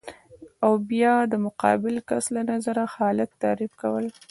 او 0.65 0.71
بیا 0.89 1.13
د 1.31 1.33
مقابل 1.45 1.95
کس 2.09 2.25
له 2.35 2.41
نظره 2.51 2.83
حالت 2.95 3.29
تعریف 3.43 3.71
کول 3.81 4.05